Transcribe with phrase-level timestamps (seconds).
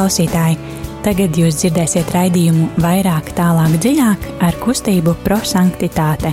[0.00, 0.54] Klausītāji,
[1.04, 6.30] tagad jūs dzirdēsiet raidījumu vairāk, tālāk, dziļāk ar kustību prosanktitāte.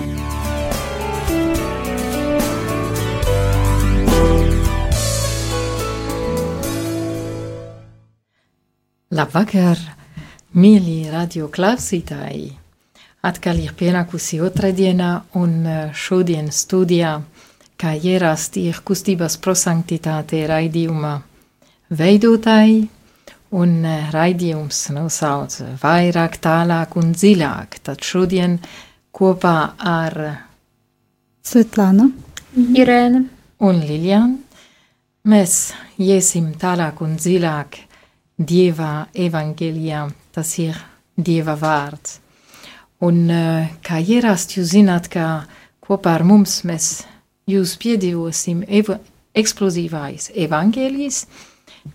[9.20, 9.84] Labvakar,
[10.56, 12.54] mīļie radio klausītāji!
[13.28, 17.18] Atkal ir pienākusi otra diena, un eh, šodien studijā,
[17.76, 21.18] kā ierasti, ir kustības prosanktitāte raidījuma
[21.92, 22.86] veidotāji,
[23.56, 27.80] un eh, raidījums nosauc vairāk, tālāk un dziļāk.
[27.84, 28.58] Tad šodien
[29.16, 30.18] kopā ar
[31.48, 32.10] Svetlāna,
[32.58, 33.22] Irēna,
[33.64, 34.40] un Liljanu
[35.30, 37.84] mēs iesim tālāk un dziļāk
[38.38, 40.04] Dieva evangelijā,
[40.36, 40.78] tas ir
[41.18, 42.20] Dieva vārds.
[43.06, 45.46] Un eh, kā ierasti jūs zināt, ka
[45.86, 47.06] kopā ar mums mēs
[47.48, 48.98] jūs piedzīvosim eva
[49.38, 51.26] eksplozīvais evangelijas,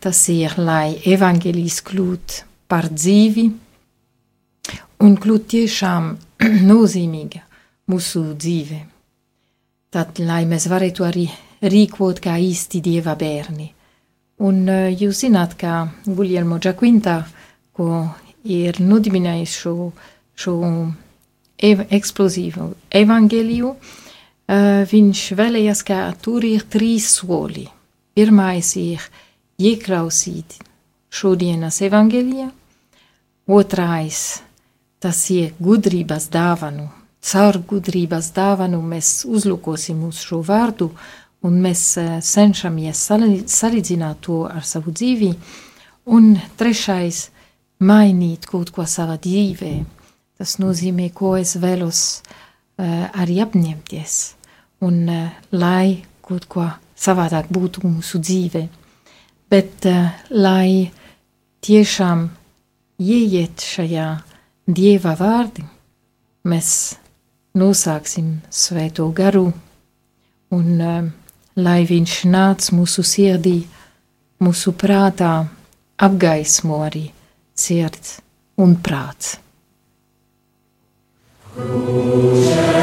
[0.00, 2.38] tas ir, lai evangelijas kļūt
[2.70, 3.46] par dzīvi
[5.02, 6.10] un kļūt tiešām
[6.72, 7.42] nozīmīga
[7.92, 8.80] mūsu dzīve.
[9.92, 11.26] Tad, lai mēs varētu arī
[11.62, 13.68] rīkot kā īsti Dieva bērni.
[14.42, 17.20] Un uh, jūs zināt, ka Guglielmo Giaquinta,
[17.76, 18.06] ko
[18.48, 19.74] ir nodibinājis šo,
[20.34, 20.54] šo
[21.62, 22.70] ev eksplozīvu
[23.02, 27.68] evangeliju, uh, viņš vēlējās, ka tur ir trīs soli.
[28.16, 29.04] Pirmais ir
[29.58, 30.58] ieklausīt
[31.12, 32.50] šodienas evangelijā,
[33.46, 34.42] otrais
[35.02, 36.88] tas ir gudrības dāvanu.
[37.22, 40.90] Caur gudrības dāvanu mēs uzlūkosim uz šo vārdu
[41.46, 41.82] un mēs
[42.22, 43.02] cenšamies
[43.50, 45.32] salīdzināt to ar savu dzīvi,
[46.14, 47.28] un trešais-
[47.90, 49.84] mainīt kaut ko savā dzīvē.
[50.38, 54.34] Tas nozīmē, ko es vēlos uh, arī apņemties,
[54.82, 58.68] un uh, lai kaut ko savādāk būtu mūsu dzīve.
[59.52, 60.88] Bet, uh, lai
[61.60, 62.24] tiešām
[63.02, 64.06] ieiet šajā
[64.64, 65.64] dieva vārdi,
[66.48, 66.70] mēs
[67.60, 69.50] nosāksim svēto garu
[70.56, 71.10] un uh,
[71.60, 73.58] lai viņš nāc mūsu sirdī,
[74.42, 75.34] mūsu prātā,
[76.00, 77.10] apgaismo arī
[77.54, 78.20] sirds
[78.56, 79.36] un prāts.
[81.52, 82.82] Krušenu.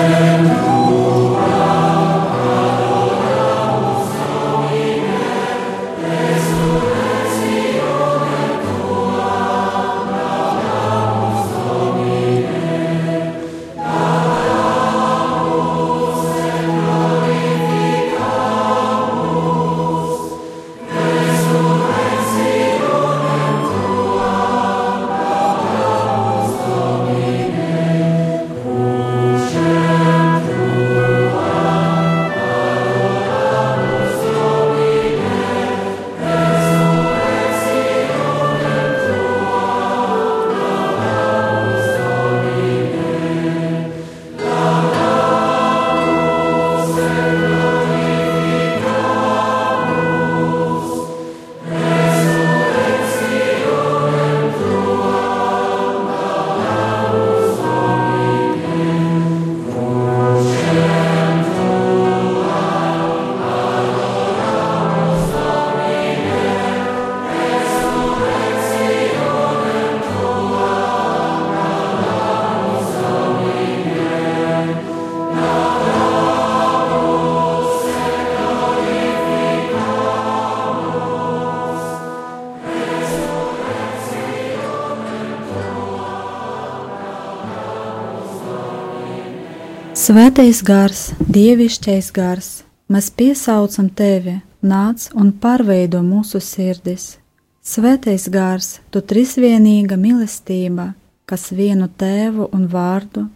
[90.10, 92.48] Svētais gars, dievišķais gars,
[92.90, 97.20] mēs piesaucam tevi, nāc un pārveido mūsu sirdis.
[97.62, 100.88] Svētais gars, tu trisvienīga mīlestība,
[101.30, 103.28] kas vienu tēvu un vārdu,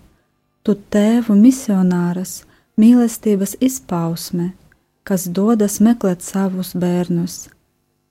[0.65, 2.39] tu tēvu misionāras,
[2.81, 4.49] mīlestības izpausme,
[5.05, 7.51] kas dodas meklēt savus bērnus.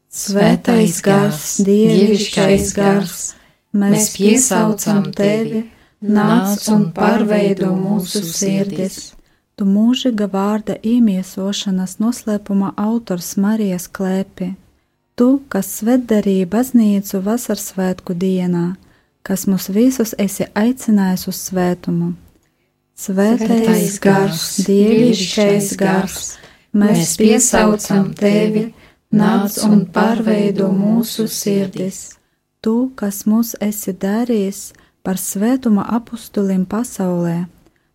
[0.07, 3.21] Svētais gars, dievišķais gars,
[3.75, 5.67] mēs piesaucam tevi
[6.03, 9.13] nāc un pārveido mūsu sirdis.
[9.57, 14.55] Tu mūžīga vārda iemiesošanas noslēpuma autors Marijas klēpi,
[15.15, 18.73] tu, kas svetdarīja baznīcu vasarsvētku dienā,
[19.23, 22.13] kas mūs visus esi aicinājis uz svētumu.
[22.99, 26.19] Svētais gars, dievišķais gars,
[26.77, 28.71] mēs piesaucam tevi,
[29.13, 32.17] nāc un pārveido mūsu sirdis.
[32.63, 34.71] Tu, kas mūs esi darījis,
[35.03, 37.45] par svētuma apustulim pasaulē.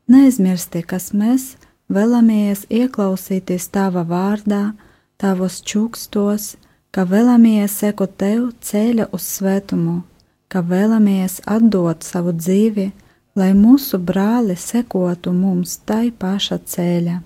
[0.07, 1.55] Neaizmirsti, kas mēs
[1.91, 4.73] vēlamies ieklausīties tava vārdā,
[5.19, 6.55] tavos čukstos,
[6.91, 10.01] ka vēlamies sekot tev ceļa uz svētumu,
[10.47, 12.91] ka vēlamies atdot savu dzīvi,
[13.37, 17.19] lai mūsu brāli sekotu mums tai paša ceļa.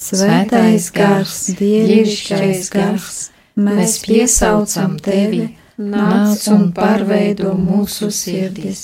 [0.00, 3.16] Svētais gars, dievišķais gars,
[3.60, 5.50] mēs piesaucam tevi,
[5.80, 8.82] nāc un pārveido mūsu sirdis.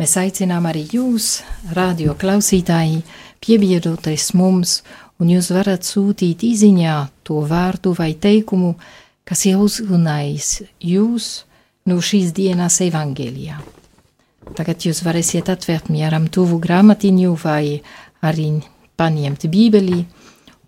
[0.00, 1.42] Mēs aicinām arī jūs,
[1.76, 3.02] radio klausītāji,
[3.44, 4.80] piebiedroties mums,
[5.20, 6.96] un jūs varat sūtīt īsiņā
[7.28, 8.74] to vārdu vai teikumu,
[9.28, 11.28] kas jau uzrunājis jūs
[11.86, 13.60] no šīs dienas evangelijā.
[14.56, 17.78] Tagad jūs varēsiet atvērt mieram tuvu grāmatiņu vai
[18.24, 18.48] arī
[18.98, 20.00] paņemt bībeli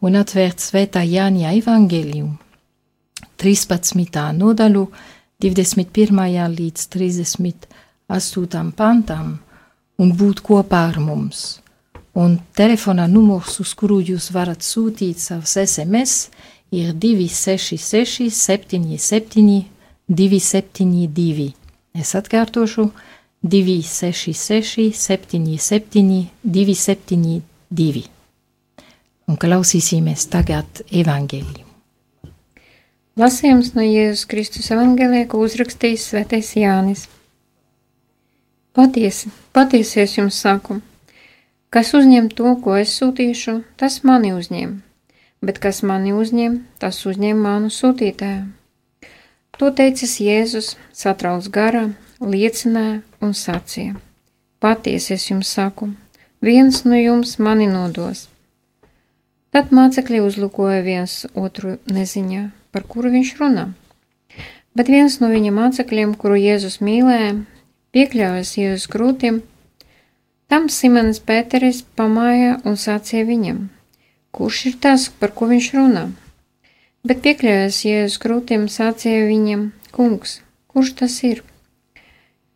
[0.05, 2.37] un atvērt svētā Jāņa evangelijum
[3.42, 4.28] 13.
[4.38, 4.86] nodaļu
[5.42, 6.22] 21.
[6.58, 8.70] līdz 38.
[8.76, 9.34] pantam
[9.98, 11.62] un būt kopā ar mums
[12.12, 16.28] un telefona numurs, uz kuru jūs varat sūtīt savus SMS,
[16.72, 19.64] ir 266, 77,
[20.08, 21.50] 272.
[21.92, 22.88] Es atkārtošu
[23.42, 28.06] 266, 77, 272.
[29.28, 31.71] Un klausīsimies tagad evaņģēliju.
[33.20, 37.09] Lasījums no Jēzus Kristus evaņģēlē, ko uzrakstījis Svētais Jānis.
[38.73, 40.79] Patiesi, patiesi es jums saku
[41.73, 44.75] Kas uzņem to, ko es sūtīšu, tas mani uzņem,
[45.41, 48.43] bet kas mani uzņem, tas uzņem manu sūtītāju.
[49.56, 51.87] To teicis Jēzus, satrauc garā,
[52.20, 53.97] liecināja un sacīja:
[54.61, 55.88] Patiesi es jums saku,
[56.44, 58.26] viens no jums mani nodos.
[59.49, 63.69] Tad mācekļi uzlukoja viens otru neziņā, par kuru viņš runā.
[64.72, 67.42] Bet viens no viņa mācekļiem, kuru Jēzus mīlēja,
[67.92, 69.42] piekļāvās Jēzus krūtiem,
[70.52, 73.60] Tam Simons Pēteris pamāja un sācīja viņam,
[74.36, 76.02] kurš ir tas, par ko viņš runā.
[77.08, 79.62] Bet piekļāvās Jēzus krūtīm sācīja viņam,
[79.96, 80.34] kungs,
[80.68, 81.40] kurš tas ir?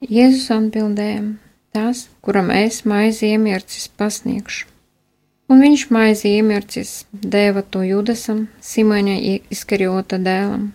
[0.04, 1.24] Jēzus atbildēja,
[1.72, 4.69] tas, kuram es maizi iemiercis pasniegšu.
[5.46, 9.19] Un viņš maizi iemiercis dēva to Judasam, Simoņa
[9.54, 10.72] izkariota dēlam.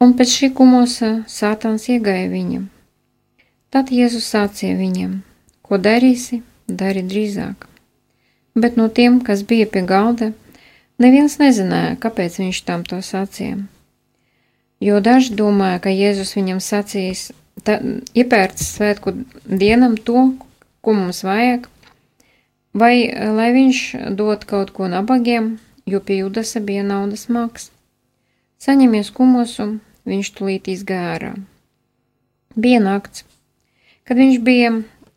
[0.00, 2.68] Un pēc šī kumosa sātans iegāja viņam.
[3.70, 5.18] Tad Jēzus sācīja viņam–
[5.70, 7.68] Ko darīsi, dari drīzāk.
[8.58, 10.32] Bet no tiem, kas bija pie galda,
[10.98, 13.60] neviens nezināja, kāpēc viņš tam to sacīja.
[14.82, 17.28] Jo daži domāja, ka Jēzus viņam sacīs,
[18.18, 19.14] iepērts svētku
[19.46, 20.24] dienam to,
[20.82, 21.70] ko mums vajag,
[22.74, 23.80] vai lai viņš
[24.16, 27.70] dod kaut ko nabagiem, jo pie Judasa bija naudas maks.
[28.60, 31.34] Saņemies kumosu, viņš tulīt izgārā.
[32.56, 33.24] Bija nakts,
[34.04, 34.72] kad viņš bija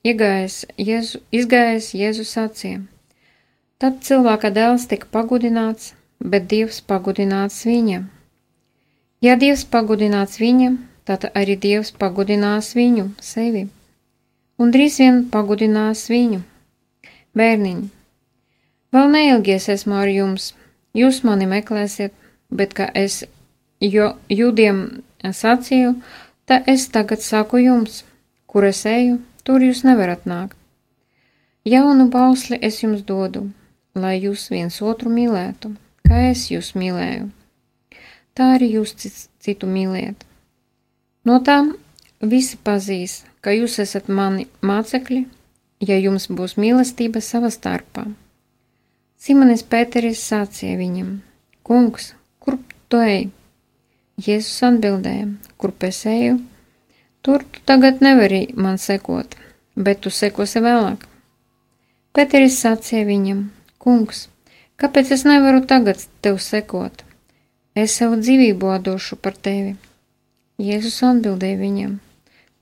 [0.06, 2.88] iegājis Jēzu, izgājis Jēzus acīm.
[3.82, 8.08] Tad cilvēka dēls tika pagudināts, bet Dievs pagudināts viņam.
[9.24, 13.68] Ja Dievs pagudināts viņam, tad arī Dievs pagudinās viņu, sevi,
[14.60, 16.44] un drīz vien pagudinās viņu.
[17.38, 17.90] Bērniņi,
[18.94, 20.52] vēl neilgi es esmu ar jums,
[20.94, 22.14] jūs mani meklēsiet,
[22.54, 23.24] bet kā es
[23.82, 24.86] jo jūdiem
[25.24, 25.96] sacīju,
[26.46, 28.04] tā es tagad saku jums,
[28.46, 30.56] kur es eju, Tur jūs nevarat nākt.
[31.68, 33.50] Jaunu bausli es jums dodu,
[33.96, 35.74] lai jūs viens otru mīlētu,
[36.08, 37.28] kā es jūs mīlēju.
[38.34, 38.96] Tā arī jūs
[39.44, 40.24] citu mīliet.
[41.28, 41.74] No tām
[42.34, 45.26] visi pazīs, ka jūs esat mani mācekļi,
[45.88, 48.08] ja jums būs mīlestība savā starpā.
[49.20, 51.14] Simonis Pēteris sācīja viņam:
[51.64, 52.58] Kungs, kur
[52.90, 53.30] tu ej?
[54.20, 56.42] Jēzus atbildēja: Kurp es eju,
[57.24, 59.36] Tur tu tagad nevari man sekot,
[59.76, 61.06] bet tu sekosi vēlāk.
[62.12, 63.46] Pēteris sacīja viņam:
[63.80, 64.26] Kungs,
[64.76, 67.06] kāpēc es nevaru tagad tev sekot?
[67.80, 69.78] Es savu dzīvību atdošu par tevi.
[70.60, 71.94] Jēzus atbildēja viņam: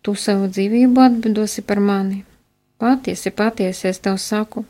[0.06, 2.22] Tu savu dzīvību atdosi par mani.
[2.82, 4.64] Patiesi, patiesi es tev saku,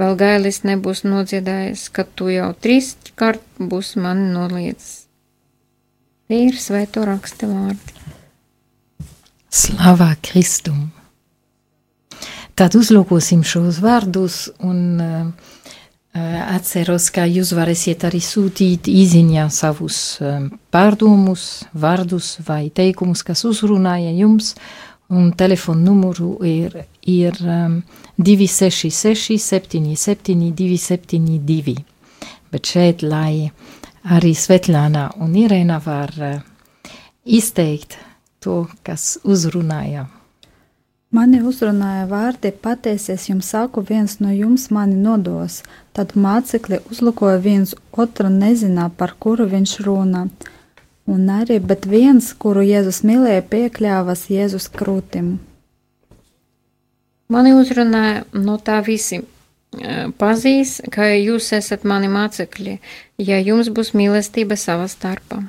[0.00, 5.04] vēl gailis nebūs nodziedājis, kad tu jau trīs kārt būsi mani noliedzis.
[6.30, 7.98] Tie ir svēto raksta vārdi.
[9.50, 10.88] Slava Kristum!
[12.56, 15.50] Tad uzlūkosim šos vārdus un uh,
[16.54, 24.12] atceros, ka jūs varēsiet arī sūtīt īziņā savus um, pārdomus, vārdus vai teikumus, kas uzrunāja
[24.16, 24.54] jums,
[25.10, 27.80] un telefonu numuru ir, ir um,
[28.16, 31.76] 266 77 272.
[32.50, 33.50] Bet šeit, lai
[34.10, 36.38] arī Svetlāna un Irēna var uh,
[37.24, 37.98] izteikt
[38.40, 40.06] to, kas uzrunāja.
[41.10, 45.64] Mani uzrunāja vārdi, patiesies jums saku, viens no jums mani nodos.
[45.90, 50.28] Tad mācekļi uzlukoja viens otru, nezināja, par kuru viņš runā.
[51.10, 55.38] Un arī, bet viens, kuru Jēzus mīlēja, piekļāvas Jēzus krūtim.
[57.30, 59.20] Mani uzrunāja no tā visi
[60.18, 62.78] pazīs, ka jūs esat mani mācekļi,
[63.22, 65.42] ja jums būs mīlestība savā starpā.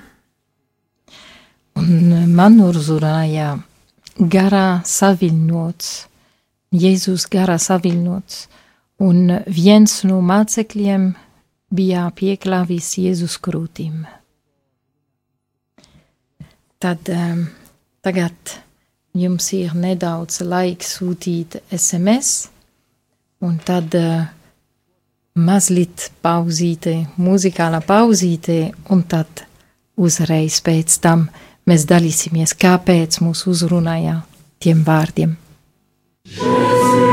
[1.82, 3.56] Un man uzrunāja
[4.18, 5.92] garā saviļņots,
[6.72, 8.48] Jēzus garā saviļņots,
[9.04, 11.12] un viens no mācekļiem
[11.74, 14.06] bija pieklāvis Jēzus krūtīm.
[16.82, 17.44] Tad um,
[18.02, 18.56] tagad
[19.14, 22.48] jums ir nedaudz laiks sūtīt SMS,
[23.46, 24.24] un tad uh,
[25.38, 29.46] mazliet pauzīte, muzikāla pauzīte, un tad
[30.02, 31.28] uzreiz pēc tam
[31.70, 34.24] mēs dalīsimies, kāpēc mūs uzrunāja
[34.62, 35.38] tiem vārdiem.
[36.26, 37.11] Jēzus.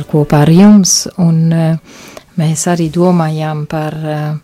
[0.00, 1.78] Atpakaļ kopā ar jums, un uh,
[2.36, 4.38] mēs arī domājām par uh,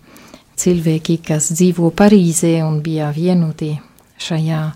[0.56, 3.78] cilvēki, kas dzīvo Parīzē un bija vienoti
[4.18, 4.74] šajā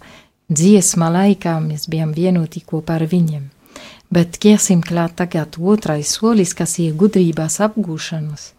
[0.49, 3.51] dziesmā laikā, mēs bijām vienoti kopā ar viņiem.
[4.11, 8.53] Bet ķersim klāt tagad otrais solis, kas ir gudrības apgūšanas.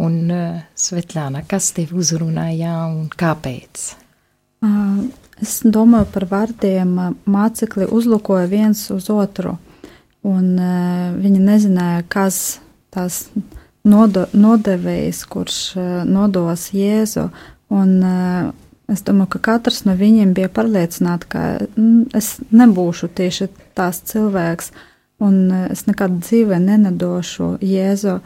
[0.00, 3.94] Un uh, Svetlāna, kas tev uzrunāja un kāpēc?
[4.64, 5.08] Uh,
[5.40, 6.96] es domāju par vārdiem
[7.28, 9.58] mācekļi uzlukoja viens uz otru.
[10.26, 12.60] Un uh, viņa nezināja, kas
[12.92, 13.22] tas
[13.88, 17.30] nodo, nodevējs, kurš uh, nodos Jēzu.
[17.72, 18.50] Un, uh,
[18.90, 23.48] es domāju, ka katrs no viņiem bija pārliecināts, ka mm, es nebūšu tieši
[23.78, 24.72] tās cilvēks,
[25.24, 28.20] un uh, es nekad dzīvē nenedošu Jēzu.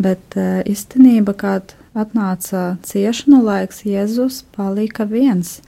[0.00, 5.58] Bet uh, īstenībā, kad atnāca ciešanu laiks, Jēzus palika viens.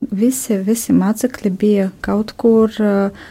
[0.00, 2.74] Visi, visi mācekļi bija kaut kur.
[2.82, 3.28] Uh,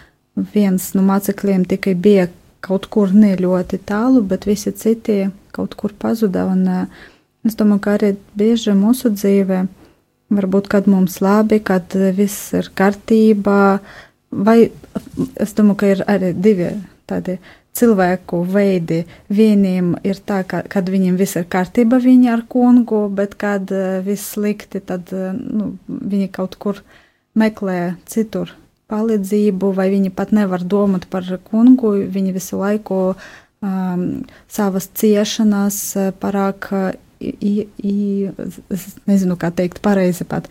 [0.53, 2.27] viens no mācekļiem tikai bija
[2.65, 6.45] kaut kur ne ļoti tālu, bet visi citi kaut kur pazuda.
[6.51, 6.65] Un,
[7.47, 9.63] es domāju, ka arī bieži mūsu dzīvē,
[10.35, 13.79] varbūt kad mums labi, kad viss ir kārtībā,
[14.29, 14.59] vai
[15.39, 16.73] es domāju, ka ir arī divi
[17.09, 17.39] tādi
[17.79, 19.03] cilvēku veidi.
[19.31, 23.71] Vieniem ir tā, ka, kad viņiem viss ir kārtībā, viņi ar kungu, bet kad
[24.05, 26.83] viss slikti, tad nu, viņi kaut kur
[27.39, 28.51] meklē citur
[28.89, 34.03] palīdzību, vai viņi pat nevar domāt par kungu, viņi visu laiku um,
[34.51, 36.69] savas ciešanas uh, parāk,
[37.19, 37.53] i,
[37.83, 37.95] i,
[38.73, 40.49] es nezinu, kā teikt pareizi pat,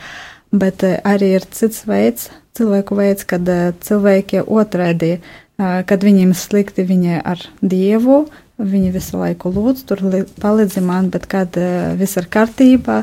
[0.52, 2.28] bet uh, arī ir cits veids,
[2.58, 5.18] cilvēku veids, kad uh, cilvēki otrēdi,
[5.58, 8.20] kad viņiem slikti, viņi ar Dievu,
[8.62, 10.04] viņi visu laiku lūdz, tur
[10.38, 11.58] palīdzi man, bet kad
[11.98, 13.00] viss ir kārtībā,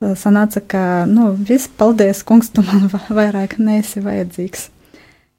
[0.00, 4.68] sanāca, ka, nu, viss, paldies, kungs, tu man vairāk neesi vajadzīgs.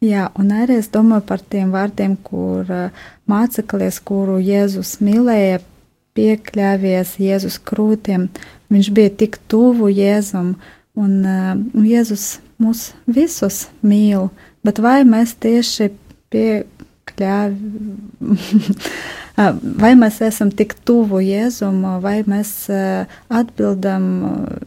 [0.03, 2.67] Jā, un arī es domāju par tiem vārdiem, kur
[3.31, 5.61] mācekļies, kuru Jēzus mīlēja,
[6.15, 8.27] piekļāvies Jēzus krūtiem.
[8.71, 10.55] Viņš bija tik tuvu Jēzum,
[10.99, 14.29] un, un Jēzus mūs visus mīl,
[14.65, 15.91] bet vai mēs tieši
[17.17, 18.75] piekļāvām,
[19.83, 22.69] vai mēs esam tik tuvu Jēzum, vai mēs
[23.29, 24.07] atbildam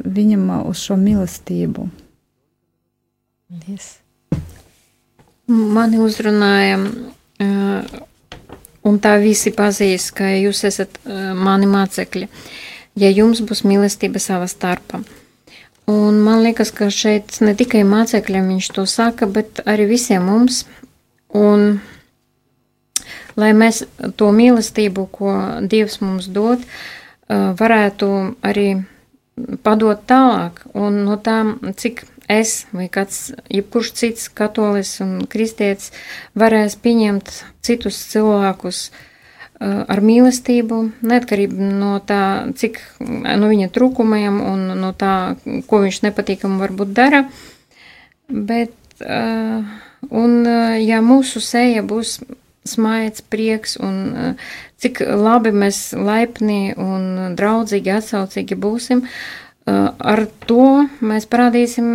[0.05, 1.89] viņam uz šo mīlestību?
[3.69, 3.97] Yes.
[5.49, 6.77] Mani uzrunāja,
[8.85, 12.29] un tā visi pazīst, ka jūs esat mani mācekļi,
[13.01, 15.01] ja jums būs mīlestība savā starpā.
[15.89, 20.67] Un man liekas, ka šeit ne tikai mācekļiem viņš to saka, bet arī visiem mums.
[21.33, 21.81] Un,
[23.39, 23.85] lai mēs
[24.19, 25.35] to mīlestību, ko
[25.71, 26.63] Dievs mums dod,
[27.29, 28.69] varētu arī
[29.63, 35.93] padot tālāk, un no tām, cik es vai kāds, jebkurš cits katolis un kristietis
[36.39, 37.31] varēs pieņemt
[37.65, 38.89] citus cilvēkus
[39.59, 45.15] ar mīlestību, neatkarīgi no tā, cik no viņa trūkumiem un no tā,
[45.67, 47.25] ko viņš nepatīkam varbūt dara,
[48.29, 50.37] bet, un
[50.79, 52.21] ja mūsu seja būs
[52.69, 54.37] smaids, prieks un
[54.79, 61.89] cik labi mēs laipni un draudzīgi atsaucīgi būsim, uh, Ar to mēs parādīsim,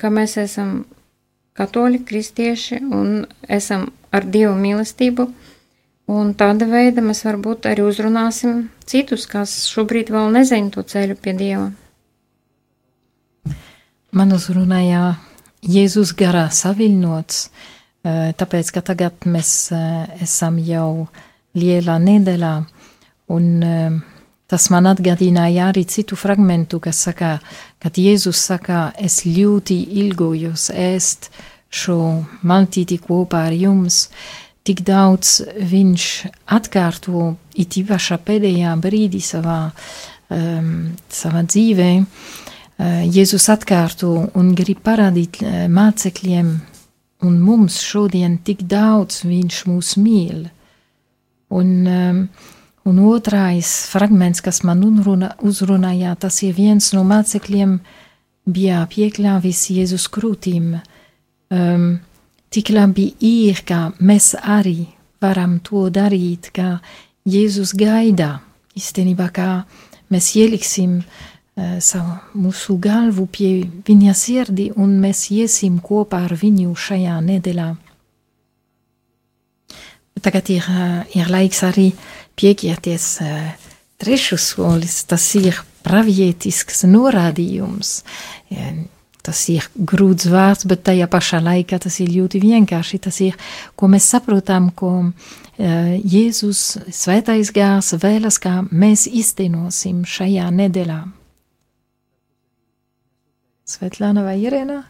[0.00, 0.84] ka mēs esam
[1.58, 5.26] katoļi, kristieši un esam ar Dievu mīlestību.
[6.14, 11.32] Un tāda veida mēs varbūt arī uzrunāsim citus, kas šobrīd vēl nezina to ceļu pie
[11.38, 11.70] Dieva.
[14.14, 15.16] Man uzrunāja
[15.64, 17.38] Jēzus garā saviļņots,
[18.04, 19.50] tāpēc, ka tagad mēs
[20.20, 21.06] esam jau
[21.56, 22.56] lielā nedēļā
[23.32, 23.48] un
[24.54, 27.38] Tas man atgādināja arī citu fragmentu, kas saka,
[27.80, 31.30] kad Jēzus saka, es ļoti ilgojos ēst
[31.74, 31.96] šo
[32.44, 34.04] maltīti kopā ar jums,
[34.62, 35.40] tik daudz
[35.72, 36.04] viņš
[36.54, 39.58] atkārto it īpašā pēdējā brīdī savā,
[40.28, 41.90] um, savā dzīvē.
[42.04, 46.54] Uh, Jēzus atkārto un grib parādīt uh, mācekļiem
[47.24, 50.44] un mums šodien tik daudz viņš mūs mīl.
[51.54, 52.20] Un um,
[52.84, 57.78] Un otrais fragments, kas man uzruna, uzrunāja, tas ir viens no mācekļiem,
[58.44, 60.66] bija piekļāvis Jēzus krūtīm.
[61.48, 61.86] Um,
[62.52, 64.90] tik labi ir, ka mēs arī
[65.24, 66.82] varam to darīt, ka
[67.24, 68.42] Jēzus gaida.
[68.76, 69.48] Īstenībā, kā
[70.12, 73.50] mēs ieliksim uh, savu mūsu galvu pie
[73.86, 77.68] viņa sirdi un mēs iesim kopā ar viņu šajā nedēļā.
[80.24, 81.90] Tagad ir, uh, ir laiks arī
[82.34, 83.06] pieķerties
[84.02, 88.02] trešu solis, tas ir pravietisks norādījums.
[89.24, 93.00] Tas ir grūts vārds, bet tajā pašā laikā tas ir ļoti vienkārši.
[93.06, 93.38] Tas ir,
[93.76, 95.12] ko mēs saprotam, ko
[95.56, 96.62] Jēzus
[96.92, 100.98] svētais gārs vēlas, kā mēs iztenosim šajā nedēļā.
[103.64, 104.82] Svetlāna vai Irēna?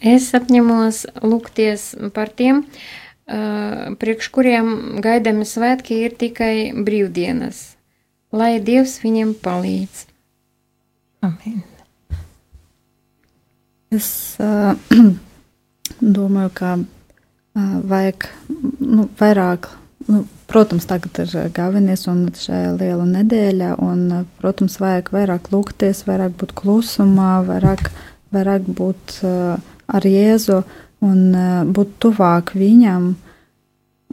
[0.00, 2.62] Es apņemos lūgties par tiem,
[4.02, 4.70] priekš kuriem
[5.04, 7.60] gaidāmi svētki ir tikai brīvdienas,
[8.32, 10.06] lai Dievs viņiem palīdz.
[11.22, 11.60] Amen.
[13.92, 14.08] Es
[14.40, 14.72] uh,
[16.16, 18.30] domāju, ka uh, vajag
[18.80, 19.68] nu, vairāk,
[20.08, 24.06] nu, protams, tagad ir galvenais un šajā liela nedēļa, un,
[24.40, 27.90] protams, vajag vairāk lūgties, vairāk būt klusumā, vairāk,
[28.34, 29.60] vairāk būt uh,
[29.92, 30.62] ar Jēzu
[31.04, 33.12] un uh, būt tuvāk viņam,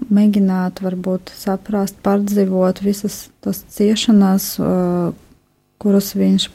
[0.10, 5.12] mēģināt varbūt saprast, pārdzīvot visas tas ciešanas, uh,
[5.80, 6.50] kuras viņš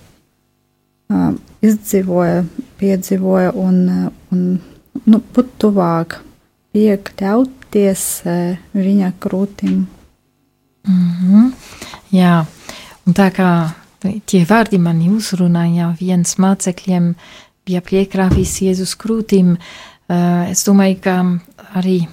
[1.65, 2.45] izdzīvoja,
[2.81, 3.81] piedzīvoja un,
[4.33, 4.45] un
[5.05, 6.19] nu, būt tuvāk,
[6.75, 9.87] piekļauties uh, viņa krūtim.
[10.85, 11.53] Mm -hmm.
[12.13, 12.45] Jā,
[13.07, 13.51] un tā kā
[14.27, 17.15] tie vārdi mani uzrunāja, viens mācekļiem
[17.67, 21.17] bija piekrāvis Jēzus krūtim, uh, es domāju, ka
[21.81, 22.05] arī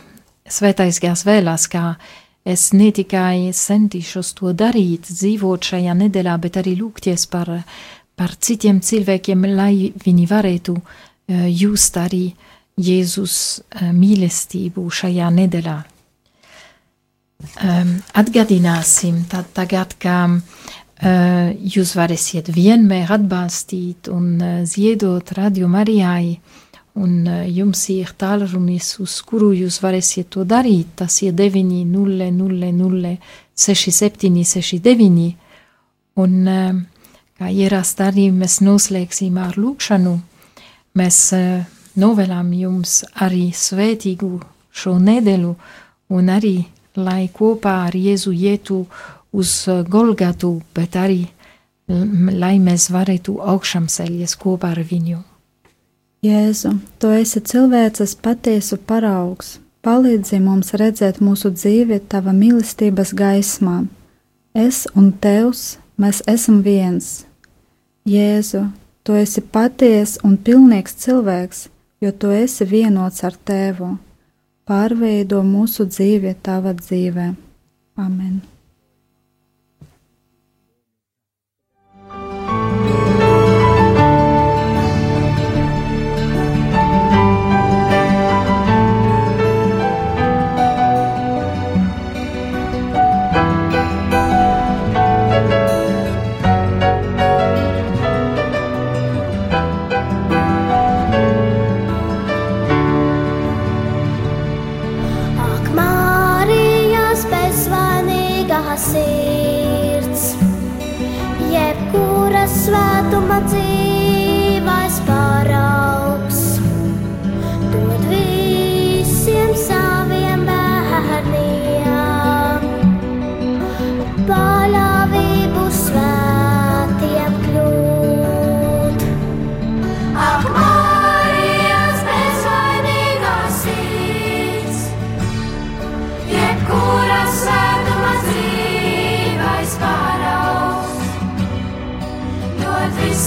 [0.52, 1.96] Svētais gars vēlās, kā
[2.44, 7.64] es ne tikai centīšos to darīt, dzīvot šajā nedēļā, bet arī lūgties par,
[8.16, 12.34] par citiem cilvēkiem, lai viņi varētu uh, just arī
[12.80, 15.78] Jēzus uh, mīlestību šajā nedēļā.
[17.66, 26.38] Um, atgādināsim tad tagad, ka uh, jūs varēsiet vienmēr atbalstīt un uh, ziedot Radio Marijai
[26.94, 33.18] un e, jums ir tālrunis, uz kuru jūs varēsiet to darīt, tas ir 900
[33.56, 35.36] 6769,
[36.20, 36.74] un e,
[37.40, 40.18] kā ierast arī mēs noslēgsim ar lūkšanu,
[41.00, 41.44] mēs e,
[42.00, 44.40] novēlam jums arī svētīgu
[44.72, 45.56] šo nedēļu,
[46.12, 46.56] un arī,
[46.96, 48.86] lai kopā ar Jēzu ietu
[49.32, 49.52] uz
[49.90, 51.26] Golgatu, bet arī,
[51.88, 55.22] lai mēs varētu augšām ceļties kopā ar viņu.
[56.22, 59.58] Jēzu, tu esi cilvēces patiesu paraugs.
[59.82, 63.88] Palīdzi mums redzēt mūsu dzīvi tava mīlestības gaismā.
[64.54, 67.24] Es un tevs, mēs esam viens.
[68.06, 68.68] Jēzu,
[69.02, 71.64] tu esi paties un pilnīgs cilvēks,
[72.02, 73.96] jo tu esi vienots ar tevu.
[74.68, 77.28] Pārveido mūsu dzīvi tava dzīvē.
[78.02, 78.42] Amen.